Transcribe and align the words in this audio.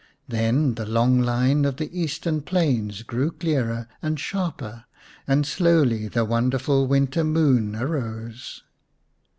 Then 0.27 0.73
the 0.73 0.85
long 0.87 1.21
line 1.21 1.63
of 1.63 1.77
the 1.77 1.95
eastern 2.01 2.41
plains 2.41 3.03
grew 3.03 3.29
clearer 3.29 3.87
and 4.01 4.19
sharper, 4.19 4.85
and 5.27 5.45
slowly 5.45 6.07
the 6.07 6.25
wonderful 6.25 6.87
winter 6.87 7.23
moon 7.23 7.75
arose. 7.75 8.63